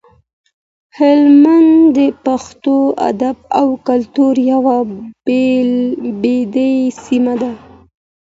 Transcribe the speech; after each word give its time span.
هلمند 0.97 1.81
د 1.97 1.99
پښتو 2.25 2.75
ادب 3.09 3.37
او 3.59 3.67
کلتور 3.87 4.35
یوه 4.51 4.77
بډایه 6.21 6.95
سیمه 7.03 7.33
ده. 7.41 7.51